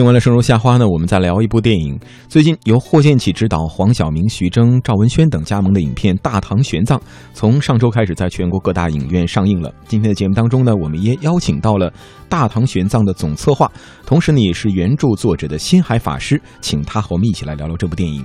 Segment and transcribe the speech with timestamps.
[0.00, 2.00] 听完了《生如夏花》呢，我们再聊一部电影。
[2.26, 6.96] 最近由霍建起执导、黄晓明、徐峥、赵文轩等加盟的影片《大唐玄奘》，
[7.34, 9.70] 从上周开始在全国各大影院上映了。
[9.86, 11.90] 今天的节目当中呢，我们也邀请到了
[12.30, 13.70] 《大唐玄奘》的总策划，
[14.06, 18.24] 同时呢也是原著作者的心海法师，请他和我们一起来聊聊这部电影。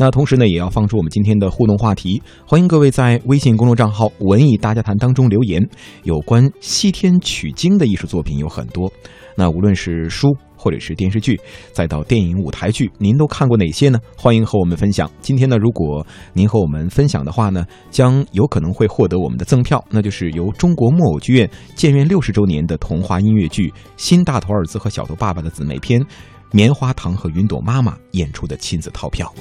[0.00, 5.62] 那同时呢，也要放出我们今天的互动话题，欢迎各位在微信公众账号“文艺大家谈”当中留言。
[6.04, 8.90] 有关西天取经的艺术作品有很多，
[9.36, 10.34] 那无论是书。
[10.62, 11.40] 或者是电视剧，
[11.72, 13.98] 再到电影舞台剧，您都看过哪些呢？
[14.14, 15.10] 欢迎和我们分享。
[15.22, 25.98] 今天呢，如果您和我们分享的话呢，将有可能会获得我们的赠票，那就是由中国木偶剧院建院六十周年的童话音乐剧《新大头儿子和小头爸爸》的姊妹篇
[26.52, 29.32] 《棉花糖和云朵妈妈》演出的亲子套票。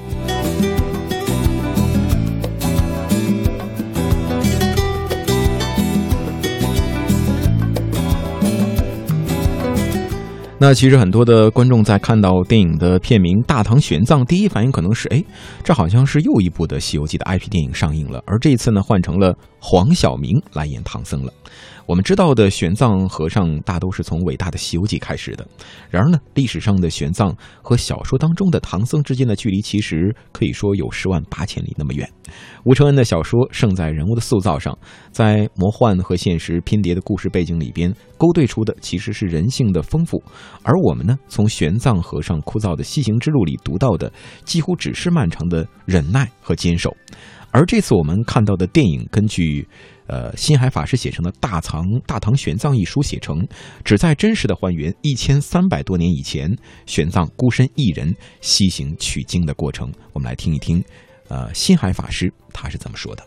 [10.62, 15.24] 那其实很多的观众在看到电影的片名《大唐玄奘》，第一反应可能是：哎，
[15.64, 21.32] 这好像是又一部的《西游记》的 IP 电影上映了，而这一次呢，换成了黄晓明来演唐僧了。
[21.90, 25.44] 我们知道的玄奘和尚大都是从伟大的《西游记》开始的，
[25.90, 32.08] 然而呢，历史上的玄奘和小说当中的唐僧之间的距离，其实可以说有十万八千里那么远。
[32.64, 34.78] 吴承恩的小说胜在人物的塑造上，
[35.12, 40.22] 在魔幻和现实拼叠的故事背景里边，勾兑出的其实是人性的丰富。
[40.62, 44.14] 而我们呢，从玄奘和尚枯燥的西行之路里读到的，
[44.46, 46.96] 几乎只是漫长的忍耐和坚守。
[47.52, 49.68] 而这次我们看到的电影，根据。
[50.12, 53.46] 呃，新海法师写成的《大唐大唐玄奘》一书写成，
[53.86, 56.50] 旨在真实的还原一千三百多年以前
[56.88, 58.12] 玄奘孤身一人
[58.42, 59.88] 西行取经的过程。
[60.12, 60.84] 我们来听一听，
[61.30, 63.22] 呃，新海法师他是怎么说的。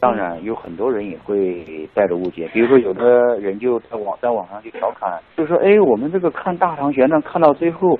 [0.00, 7.96] 当然，有很多人也会带着误解，比如说有的人就在网在网上去调侃，就说：“哎，我们这个看《大唐玄奘》看到最后，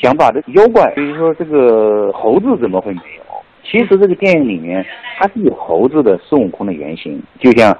[0.00, 3.23] 想把这妖怪，比如说这个猴子怎么会没有？”
[3.64, 4.84] 其实这个电影里面，
[5.18, 7.76] 它是有猴子的孙悟空的原型，就像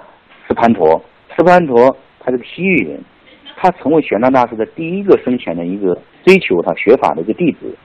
[0.48, 1.00] 石盘陀，
[1.36, 3.00] 石盘陀他是个西域人，
[3.56, 7.76] 他成为玄奘大师的第一个生前的一个追求他学法的一个弟子，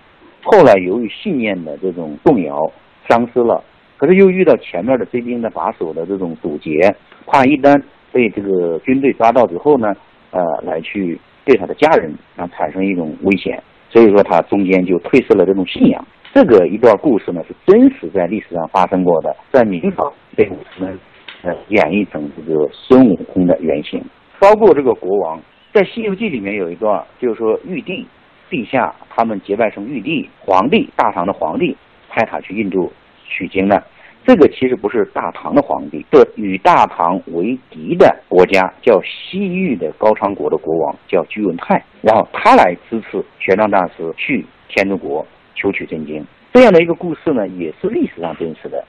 [0.43, 2.71] 后来由于信念的这种动摇，
[3.07, 3.61] 丧失了，
[3.97, 6.95] 可是又遇到前面的追兵的把守的这种堵截，
[7.27, 7.79] 怕一旦
[8.11, 9.93] 被这个军队抓到之后呢，
[10.31, 16.07] 呃，来去对他的家人啊产生一种危险，所以说他中间就褪失了这种信仰。
[16.31, 20.97] 这个一段故事呢，是真实在历史上发生过的，在明朝被我们
[21.41, 24.03] 呃演绎成这个孙悟空的原型。
[24.39, 25.41] 包括这个国王，
[25.73, 28.07] 在《西游记》里面有一段，就是说玉帝
[28.49, 31.75] 陛下他们结拜成玉帝，皇帝大唐的皇帝
[32.09, 32.91] 派他去印度
[33.25, 33.83] 取经的。
[34.23, 45.25] 这个其实不是大唐的皇帝，这与大唐为敌的国家叫西域的高昌国的国王叫居文泰，然后他来支持玄奘大师去天竺国。
[45.59, 48.83] 求取真经这样的一个故事呢，也是历史上真实的，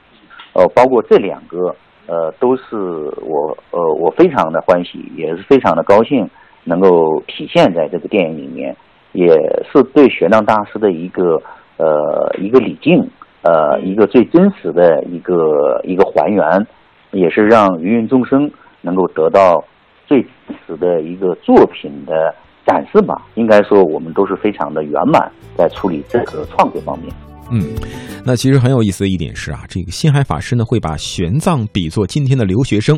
[0.54, 1.75] 呃，包括这两个，
[2.06, 6.28] 呃，都是我，呃，我非常的欢喜，也是非常的高兴，
[6.64, 8.75] 能够体现在这个电影里面，
[9.12, 9.28] 也
[9.70, 11.42] 是对玄奘大师的一个，
[11.76, 13.10] 呃，一个礼敬，
[13.42, 16.66] 呃，一个最真实的一个一个还原，
[17.10, 18.50] 也是让芸芸众生
[18.81, 19.62] 能够得到
[20.06, 22.34] 最真实的一个作品的。
[22.66, 27.12] 展示吧，应该说我们都是非常的圆满，在处理这个创作方面。
[27.53, 27.66] 嗯，
[28.25, 32.97] 那其实很有意思的一点是啊，这个心海法师呢会把玄奘比作今天的留学生，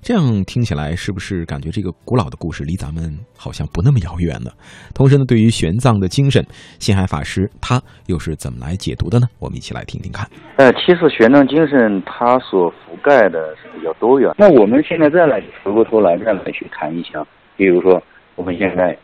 [0.00, 4.50] 这样听起来是不是感觉这个古老的故事离咱们好像不那么遥远呢？
[4.94, 6.42] 同时呢，对于玄奘的精神，
[6.78, 9.26] 心海法师他又是怎么来解读的呢？
[9.38, 10.26] 我们一起来听听看。
[10.56, 14.32] 呃，其实玄奘精神它所覆盖的是比较多元。
[14.38, 17.22] 那我们现在再来回过头来再来去谈一下，
[17.58, 18.02] 比如说。
[18.34, 18.96] 我们现在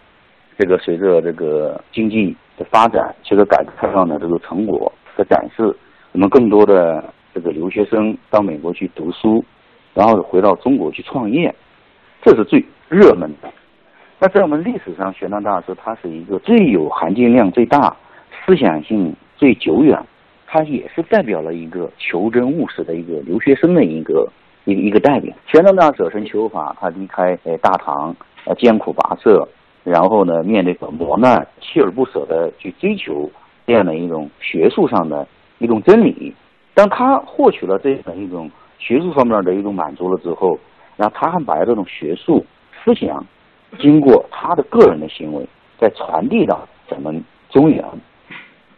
[0.59, 5.77] 这个随着这个经济的发展，这个改革开放的这个成果的展示，
[6.13, 9.45] 我们更多的这个留学生到美国去读书，
[9.95, 11.55] 然后回到中国去创业，
[12.23, 13.49] 这是最热门的。
[14.19, 17.95] 那在我们历史上，玄奘大师他是一个最有含金量最大、
[18.45, 19.97] 思想性最久远，
[20.47, 24.29] 他也是代表了一个求真务实的一个留学生的一个
[24.65, 25.33] 一一个代表。
[25.47, 28.17] 玄奘大师舍身求法，他离开呃大唐。
[28.45, 29.47] 呃，艰苦跋涉，
[29.85, 33.31] 然后呢，面对磨难，锲而不舍的去追求
[33.67, 35.27] 这样的一种学术上的
[35.59, 36.35] 一种真理。
[36.75, 40.59] 当他获取了这样的一种学术方面的一种满足了之后，
[40.97, 42.45] 那他还把这种学术
[42.85, 43.25] 思想，
[43.79, 45.47] 经过他的个人的行为，
[45.79, 47.85] 再传递到咱们中原。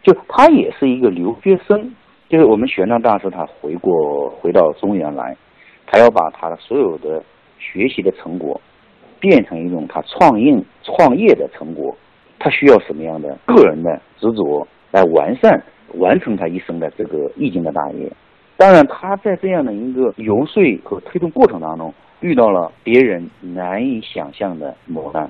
[0.03, 1.93] 就他也是一个留学生，
[2.27, 5.37] 就是我们玄奘大师，他回过回到中原来，
[5.85, 7.23] 他要把他的所有的
[7.59, 8.59] 学习的成果。
[9.21, 11.95] 变成一种他创业创业的成果，
[12.37, 15.63] 他需要什么样的个人的执着来完善、
[15.93, 18.11] 完成他一生的这个易经的大业。
[18.57, 25.29] 当然，他在这样的一个游说和推动过程当中，遇到了别人难以想象的磨难。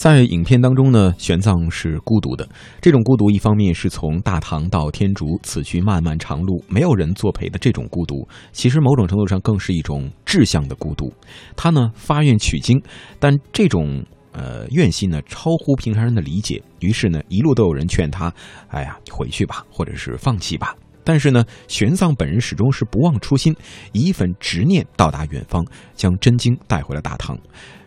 [0.00, 2.48] 在影片当中呢，玄奘是孤独的。
[2.80, 11.12] 这种孤独，一方面是从大唐到天竺，此去漫漫长路，没有人作陪的这种孤独，其实某种程度上更是一种志向的孤独。
[11.54, 12.82] 他呢发愿取经，
[13.18, 14.02] 但这种
[14.32, 16.62] 呃愿心呢超乎平常人的理解。
[16.78, 18.32] 于是呢，一路都有人劝他
[18.72, 20.74] ：“哎呀，回去吧，或者是放弃吧。”
[21.04, 23.54] 但是呢，玄奘本人始终是不忘初心，
[23.92, 25.62] 以一份执念到达远方，
[25.94, 27.38] 将真经带回了大唐。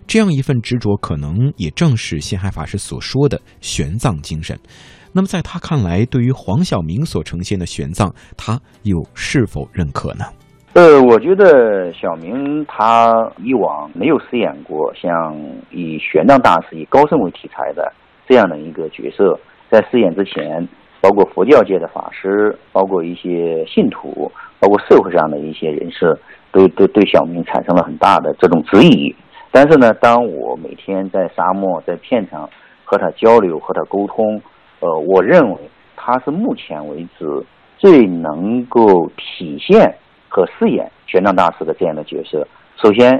[0.08, 4.58] 这样一份执着，可能也正是仙海法师所说的玄奘精神。
[5.14, 10.26] 那么，在他看来，对于黄晓明所呈现的玄奘，他又是否认可呢？
[10.74, 15.12] 呃，我觉得小明他以往没有饰演过像
[15.70, 17.94] 以玄奘大师以高僧为题材的
[18.28, 19.40] 这样的一个角色。
[19.70, 20.68] 在饰演之前，
[21.00, 26.20] 包括佛教界的法师，包括一些信徒，包括社会上的一些人士，
[26.52, 29.16] 都都对小明产生了很大的这种质疑。
[29.56, 32.50] 但是呢，当我每天在沙漠、在片场
[32.84, 34.42] 和他交流、和他沟通，
[34.80, 35.58] 呃，我认为
[35.96, 37.46] 他是目前为止
[37.78, 39.96] 最能够体现
[40.28, 42.48] 和饰演玄奘大师的这样的角色。
[42.78, 43.12] 首先，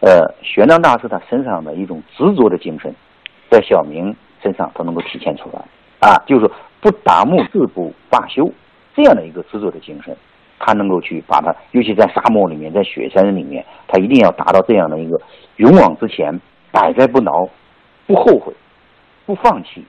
[0.00, 2.94] 呃，玄奘大师他身上的一种执着的精神，
[3.50, 5.64] 在小明身上都能够体现出来
[6.06, 6.50] 啊，就是
[6.82, 8.52] 不达目志不罢休
[8.94, 10.14] 这样的一个执着的精神。
[10.58, 15.20] 他能够去把它，尤其在沙漠里面，在雪山里面，他一定要达到这样的一个
[15.56, 16.38] 勇往直前、
[16.72, 17.48] 百折不挠、
[18.06, 18.52] 不后悔、
[19.24, 19.84] 不放弃。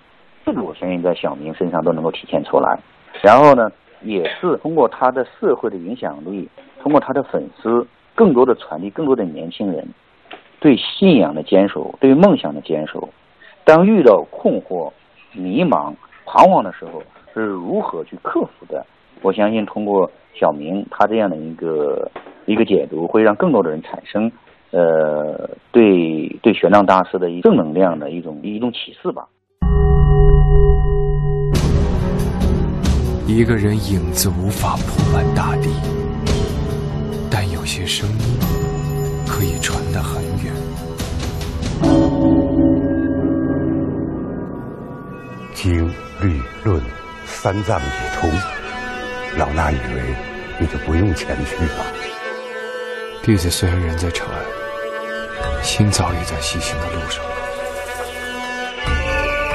[0.46, 2.80] 这个我相信在小明身上都能够体现出来。
[3.22, 3.70] 然后呢，
[4.02, 6.50] 也是通过他的社会的影响力，
[6.82, 7.86] 通过他的粉丝，
[8.16, 9.88] 更多的传递更多的年轻人
[10.60, 13.10] 对信仰的坚守，对梦想的坚守。
[13.66, 14.92] 当遇到困惑、
[15.34, 15.94] 迷茫、
[16.26, 18.86] 彷徨的时候，是如何去克服的？
[19.22, 20.10] 我相信通过。
[20.40, 22.10] 小明他这样的一个
[22.46, 24.32] 一个解读，会让更多的人产生
[24.72, 29.28] 呃对对玄奘大师的一正能量的一种一种启示吧。
[33.28, 35.68] 一个人影子无法铺满大地，
[37.30, 38.40] 但有些声音
[39.28, 40.54] 可以传得很远。
[45.54, 45.86] 经
[46.22, 46.82] 律论
[47.26, 48.30] 三藏也通，
[49.40, 50.16] 老衲以为。
[50.62, 51.86] 你就不用前去了。
[53.24, 57.24] 弟子虽然人在长安，心早已在西行的路上。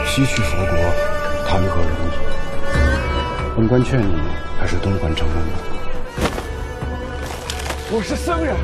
[0.06, 0.78] 西去佛国，
[1.46, 3.54] 谈何容易？
[3.54, 4.14] 本官劝你
[4.58, 5.58] 还是东还长安吧。
[7.90, 8.56] 我是僧人。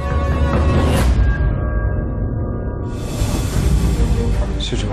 [4.58, 4.86] 施主，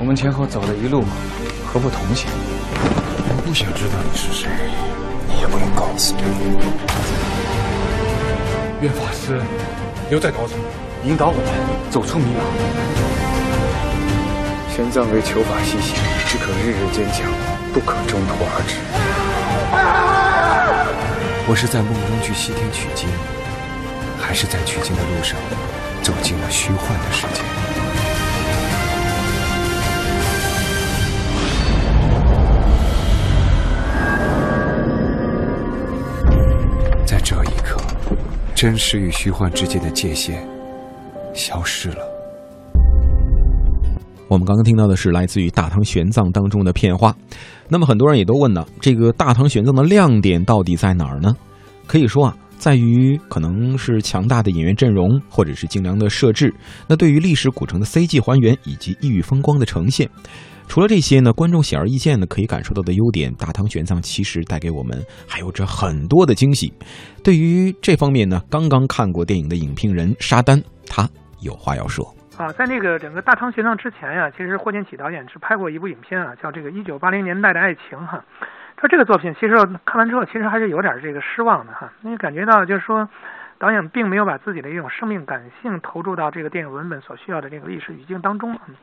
[0.00, 1.04] 我们前后走了一路，
[1.64, 2.28] 何不同行？
[3.28, 4.48] 我不想知道你是谁。
[5.40, 6.22] 也不用告诉我。
[8.80, 9.40] 愿法师
[10.10, 10.58] 留在高层，
[11.04, 11.44] 引导我们
[11.90, 12.42] 走出迷茫。
[14.74, 15.94] 玄奘为求法西行，
[16.26, 17.30] 只可日日坚强，
[17.72, 18.74] 不可中途而止。
[21.46, 23.08] 我是在梦中去西天取经，
[24.18, 25.38] 还是在取经的路上
[26.02, 27.42] 走进了虚幻的世界？
[38.62, 40.40] 真实与虚幻之间的界限
[41.34, 41.96] 消失了。
[44.28, 47.12] 我们刚刚听到的是来自于《大唐玄奘》当中的片花。
[47.68, 51.34] 那么很多人也都问呢，这个《大唐玄奘》的亮点到底在哪儿呢？
[51.88, 56.54] 可以说啊，在于可能是强大的演员阵容，或者是精良的设置。
[56.86, 60.08] 那对于历史古城的 CG 还原以及异域风光的呈现。
[60.68, 64.96] 除了这些呢，观众显而易见的可以感受到的优点，《大唐玄奘》其实带给我们
[65.28, 66.72] 还有着很多的惊喜。
[67.22, 71.06] 对于这方面呢，刚刚看过电影的影评人沙丹，他
[71.40, 72.06] 有话要说
[72.38, 72.50] 啊。
[72.52, 78.24] 在那个整个《大唐玄奘》之前呀，其实霍建起导演是拍过一部影片啊，叫这个《一九八零年代的爱情》哈。
[78.80, 79.54] 说这个作品其实
[79.84, 83.08] 看完之后，其实还是有点这个失望的哈，因为感觉到就是说，
[83.58, 88.54] 导演并没有把自己的一种生命感性投入到这个电影文本所需要的这个历史语境当中。
[88.66, 88.74] 嗯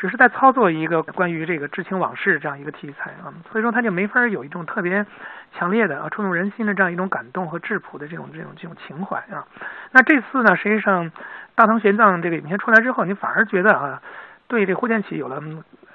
[0.00, 5.04] 只是在操作一个关于这个知情往事这样一个题材啊，所以说他就没法有一种特别
[5.52, 9.44] 强烈的啊触动人心的这样一种感动和质朴的这种这种这种情怀啊。
[9.90, 11.10] 那这次呢，实际上
[11.56, 14.00] 《大唐玄奘》这个影片出来之后，你反而觉得啊，
[14.46, 15.42] 对这霍建起有了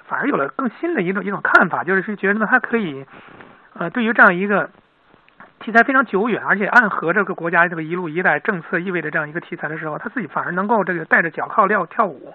[0.06, 3.06] 反而有了更新的一种一种看法，就是是觉得，他可以
[3.74, 4.70] 呃，对于这样一个
[5.60, 12.34] 题材非常久远，而且暗合这个国家这个一路一带政策意味的这样一个题材的时候，他自己反而能够这个带着脚铐跳跳舞。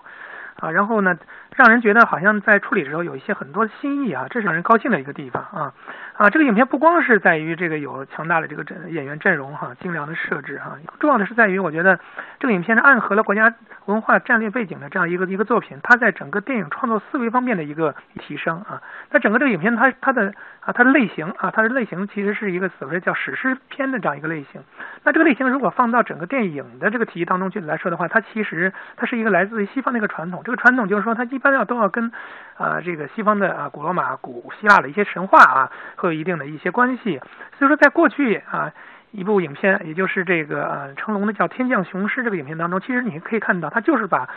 [0.59, 1.17] 啊，然后呢，
[1.55, 5.73] 让人觉得好像在处理的时候有一些很多的新意啊，这是让人高兴的一个地方啊。
[6.19, 6.29] 啊！
[6.31, 12.01] 这个影片不光是在于这个有强大的这个阵演员阵容哈，精良的设置哈，重要的是在于我觉得
[12.41, 18.83] 这个影片是暗合了国家文化战略背景的这样一个一个作品，它在整个电影创作思维方面的一个提升啊。
[19.13, 24.61] 那整个这个影片它它的啊它的类型啊它的类型其实是一个所谓叫史诗片的这样一个类型。
[25.05, 30.43] 那这个类型如果放到整个电影的这个体系当中去来说的话，它其实它是一个来自于西方的一个传统。
[30.45, 32.11] 这个传统就是说，它一般要都要跟，
[32.57, 37.21] 啊，这个西方的啊，古罗马、古希腊的一些神话啊，和有一定的一些关系。
[37.59, 38.73] 所以说，在过去啊，
[39.13, 44.29] 一部影片，也就是这个呃成龙的叫《天降雄狮》这个影片当中，其实你可以看到，他就是把。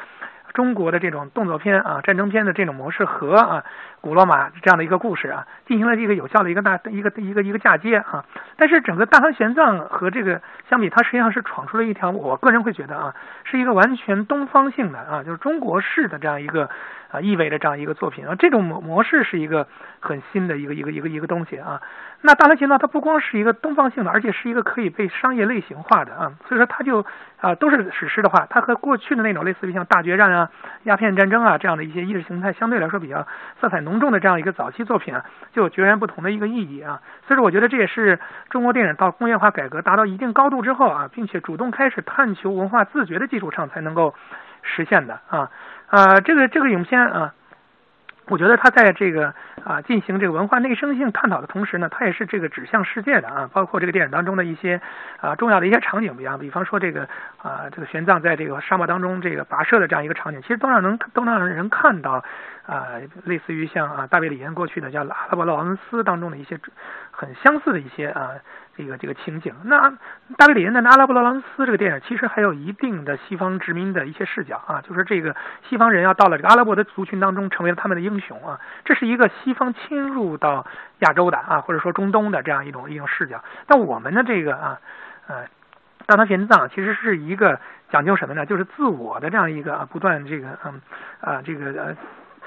[0.54, 3.64] 中国的这种动作片啊，战争片的这种模式和啊
[4.02, 8.26] 古罗马这样的一个故事啊，进行了一个有效的一个大一个一个一个嫁接啊。
[8.58, 16.70] 但是整个大唐玄奘和这个相比，它实际上是闯出了一条，我个人会觉得啊，是一个完全东方性的啊，就是中国式的这样一个。
[17.12, 19.68] 啊，意味着这样一个作品啊，这种模模式是一个
[20.00, 21.82] 很新的一个一个一个一个东西啊。
[22.22, 26.34] 那大唐玄奘它不光是一个东方性的，而且是一个可以被商业类型化的啊。
[26.48, 27.06] 所以说它就
[27.40, 30.50] 啊都是史诗的话，它和过去的那种类似于像大决战啊、
[30.84, 33.28] 鸦片战争啊这样的一些意识形态相对来说比较
[33.60, 37.02] 色彩浓重的这样一个早期作品啊，就有截然不同的一个意义啊。
[37.28, 44.14] 所以说我觉得这也是中国电影到工业化改革达到一定高度之后啊，并且主动开始探求文化自觉的基础上才能够
[44.62, 45.50] 实现的啊。
[45.92, 47.34] 啊，这个这个影片啊，
[48.28, 49.34] 我觉得它在这个
[49.66, 54.80] 啊进行这个文化内生性探讨的同时呢，它也是这个指向世界的啊，包括这个电影当中的一些
[55.20, 57.10] 啊重要的一些场景，比方比方说这个
[57.42, 62.24] 啊这个玄奘在这个沙漠当中这个跋涉的这样一个场景，其实都让人都能让人看到
[62.66, 62.88] 啊
[63.24, 66.60] 类似于像啊大卫李岩过去的叫《阿拉伯劳伦斯》当中的一些
[67.12, 68.32] 很相似的一些啊。
[68.78, 69.92] 这个这个情景，那
[70.38, 75.36] 大卫里恩的《阿拉伯劳伦斯》这个电影，其实还有一定的西方殖民的一些视角啊，就是这个
[75.68, 80.66] 西方人要到了这个阿拉伯的族群当中，成为了他们的英雄啊，这是一个西方侵入到
[81.00, 83.44] 亚洲的啊，或者说中东的这样一种一种视角。
[83.68, 84.80] 但我们的这个啊，
[85.28, 85.46] 呃，
[86.08, 88.46] 大唐玄奘其实是一个讲究什么呢？
[88.46, 90.82] 就是自我的这样一个啊不断这个嗯
[91.20, 91.96] 啊这个呃。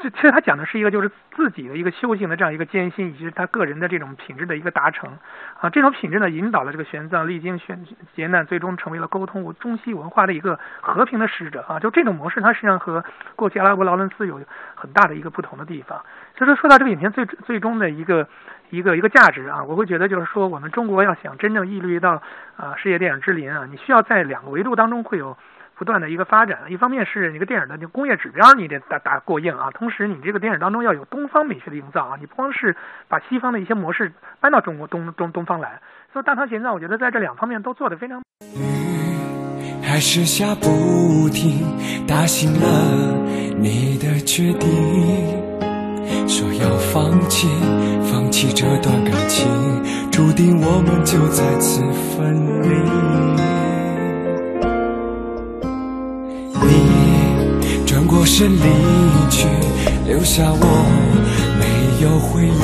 [0.00, 5.18] 这其实他讲的是一个，就是自己的一个修行的这样一个艰辛，以及他个人的这种品质的一个达成
[5.60, 5.70] 啊。
[5.70, 11.78] 这种品质呢，引导了这个玄奘历经玄劫难，最终成为了沟通中西文化的一个和平的使者啊。
[11.78, 13.04] 就这种模式，它实际上和
[13.36, 14.40] 过去阿拉伯劳伦斯有
[14.74, 16.04] 很大的一个不同的地方。
[16.36, 18.28] 所以说，说到这个影片最最终的一个
[18.70, 22.20] 一个一个价值啊，我会觉得就是说，我们中国要想真正屹立到
[22.56, 25.38] 啊世界电影之林啊，你需要在两个维度当中会有。
[25.76, 32.76] 不断的一个发展，一方面是你个电影的那工业指标你得打打过硬啊，同时你这个电影当中要有东方美学的营造啊，你不光是
[33.08, 35.80] 把西方的一些模式搬到中国东东东方来，
[36.12, 38.20] 所以大唐玄奘我觉得在这两方面都做得非常。
[38.54, 38.62] 雨
[39.82, 42.68] 还是下不停，打醒了
[43.58, 44.68] 你的决定，
[46.28, 47.48] 说要放弃，
[48.10, 49.48] 放弃这段感情，
[50.10, 51.82] 注定我们就在此
[52.16, 53.63] 分离。
[58.36, 58.66] 身离
[59.30, 59.46] 去，
[60.08, 60.66] 留下我
[61.56, 61.64] 没
[62.02, 62.62] 有回忆。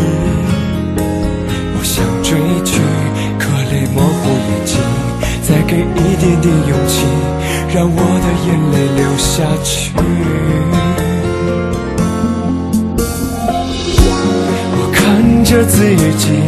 [0.99, 2.35] 我想追
[2.65, 2.81] 去，
[3.39, 4.75] 可泪模糊眼睛。
[5.43, 7.07] 再给一点点勇气，
[7.73, 9.93] 让我的眼泪流下去。
[14.75, 14.99] 我看
[15.45, 16.43] 着自己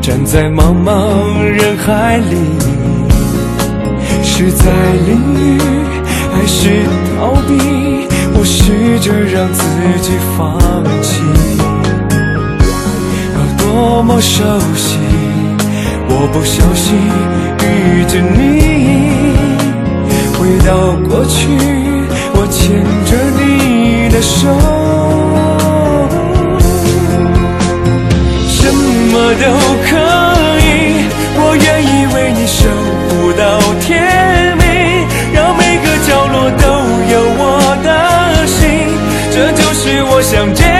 [0.00, 2.34] 站在茫茫人海里，
[4.24, 4.72] 是在
[5.06, 5.60] 淋雨
[6.32, 6.84] 还是
[7.18, 7.50] 逃避？
[8.34, 9.62] 我试着让自
[10.00, 10.58] 己放
[11.00, 11.22] 弃，
[13.34, 14.42] 有多么熟
[14.74, 14.98] 悉，
[16.08, 16.96] 我不小心
[17.62, 18.40] 遇见你。
[20.38, 21.38] 回到过去，
[22.34, 24.48] 我牵着你的手，
[28.48, 28.60] 什
[29.12, 29.44] 么都
[29.86, 29.90] 可
[30.58, 30.60] 以，
[31.36, 32.60] 我愿意为你守
[33.08, 33.90] 护到天
[39.74, 40.71] 是我想见。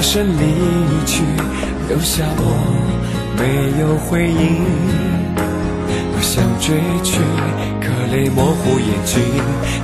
[0.00, 0.44] 转身离
[1.04, 1.22] 去，
[1.86, 2.42] 留下我
[3.36, 3.42] 没
[3.82, 4.64] 有回应。
[5.36, 7.20] 我想追去，
[7.82, 9.20] 可泪模糊眼睛，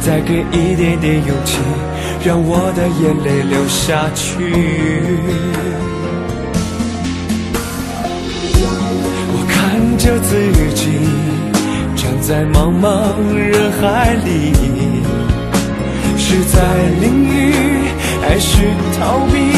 [0.00, 1.58] 再给一点点勇气，
[2.24, 4.54] 让我的眼泪流下去。
[9.34, 10.82] 我看着自己
[11.94, 14.54] 站在茫茫人海里，
[16.16, 16.56] 是在
[17.02, 17.52] 淋雨
[18.22, 18.62] 还是
[18.98, 19.55] 逃避？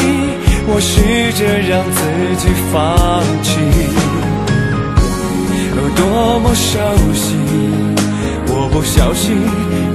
[0.71, 1.01] 我试
[1.33, 1.99] 着让自
[2.37, 2.77] 己放
[3.41, 3.49] 弃，
[5.75, 6.77] 有多么熟
[7.13, 7.35] 悉，
[8.47, 9.35] 我不小心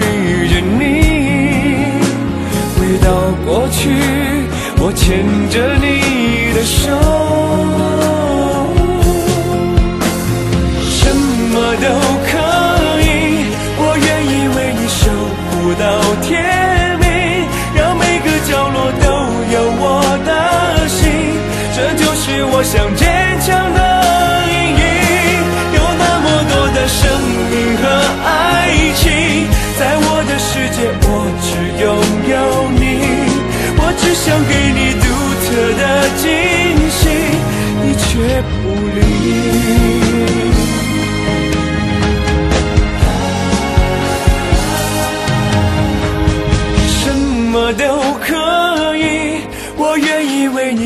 [0.00, 0.82] 遇见你。
[2.76, 3.06] 回到
[3.46, 3.80] 过去，
[4.78, 5.86] 我牵着你
[6.52, 6.82] 的手，
[10.82, 11.00] 什
[11.54, 11.86] 么都
[12.26, 12.32] 可
[13.00, 13.06] 以，
[13.78, 15.02] 我愿意为你守
[15.48, 15.84] 护到
[22.64, 23.06] 像坚
[23.40, 23.78] 强的
[24.48, 24.82] 意义。
[25.76, 27.00] 有那么多的生
[27.50, 27.82] 命和
[28.24, 28.26] 爱
[28.96, 29.02] 情，
[29.78, 31.08] 在我的世界，我
[31.44, 31.46] 只
[31.82, 31.84] 拥
[32.32, 32.32] 有
[32.80, 32.82] 你。
[33.76, 35.04] 我只想给你独
[35.44, 35.46] 特
[35.78, 35.82] 的
[36.16, 36.24] 惊
[36.90, 37.00] 喜，
[37.82, 38.02] 你却
[38.40, 38.54] 不
[38.94, 39.02] 理。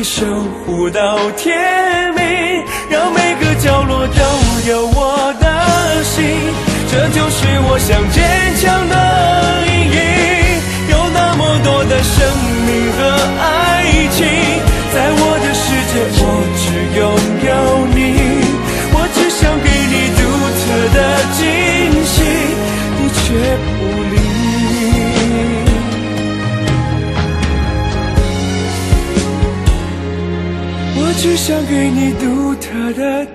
[0.03, 0.25] 守
[0.65, 2.23] 护到天明，
[2.89, 6.25] 让每个角落都有我的心，
[6.89, 8.38] 这就是我想见。
[31.21, 33.25] 只想给你独特的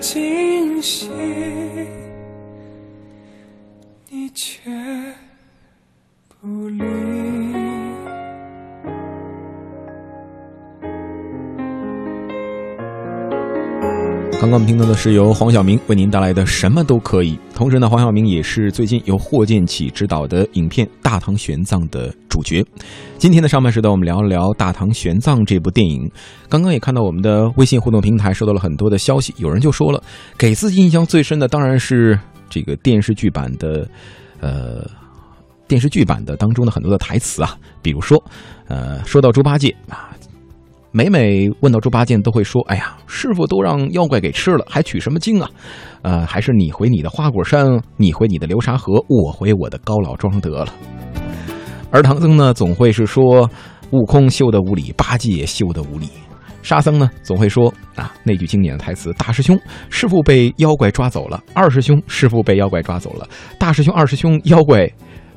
[14.40, 22.62] 刚刚我们听到的是由黄晓明为您带来的《什么都可以》，同时呢，黄晓明也是最近由霍建起执导的影片《大唐玄奘》的主角。
[23.16, 26.10] 今天的上半时段，我们聊一聊《大唐玄奘》这部电影。
[26.48, 30.02] 刚刚也看到我们的微信互动平台收到了很多的消息，有人就说了，
[30.36, 32.18] 给自己印象最深的当然是
[32.50, 33.88] 这个电视剧版的，
[34.40, 34.86] 呃。
[35.66, 38.22] 电视剧版的当中的很多的台词啊，比如说，
[38.68, 40.13] 呃，说到猪八戒啊，
[40.96, 45.50] 每每问到猪八戒，都会说：“哎呀，师傅都让妖怪给吃了，还取什么经啊？
[46.02, 50.72] 呃，还是你回你的花果山，你回你的流沙河，我回我的高老庄得了。”
[51.90, 53.50] 而唐僧呢，总会是说
[53.90, 56.08] ：“悟空修的无理，八戒也修的无理。”
[56.62, 59.58] 沙僧呢，总会说：“啊，那句经典的台词，大师兄，
[59.90, 63.26] 师傅被妖怪抓走了；二师兄，师傅被妖怪抓走了；
[63.58, 64.88] 大师兄、二师兄，妖怪。”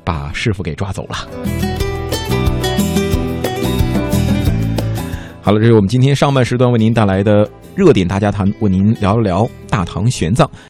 [0.06, 1.87] 把师傅给抓走了。
[5.48, 10.44] 好了，这是我们今天上半时段为您带来的热点大家谈，为您聊一聊《大唐玄奘》。